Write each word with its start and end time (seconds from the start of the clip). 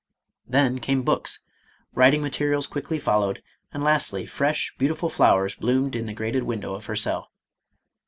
Then 0.47 0.79
came 0.79 1.03
books; 1.03 1.41
writing 1.93 2.23
materials 2.23 2.65
quickly 2.65 2.97
followed, 2.97 3.43
and 3.71 3.83
lastly 3.83 4.25
fresh, 4.25 4.73
beautiful 4.79 5.09
flowers 5.09 5.53
bloomed 5.53 5.95
in 5.95 6.07
the 6.07 6.13
grated 6.13 6.41
window 6.41 6.73
of 6.73 6.87
her 6.87 6.95
cell. 6.95 7.29